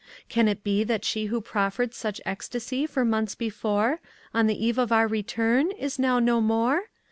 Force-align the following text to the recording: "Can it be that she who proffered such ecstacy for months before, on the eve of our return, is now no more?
"Can 0.29 0.47
it 0.47 0.63
be 0.63 0.83
that 0.85 1.05
she 1.05 1.27
who 1.27 1.41
proffered 1.41 1.93
such 1.93 2.19
ecstacy 2.25 2.87
for 2.87 3.05
months 3.05 3.35
before, 3.35 3.99
on 4.33 4.47
the 4.47 4.65
eve 4.65 4.79
of 4.79 4.91
our 4.91 5.05
return, 5.07 5.69
is 5.73 5.99
now 5.99 6.17
no 6.17 6.41
more? 6.41 6.89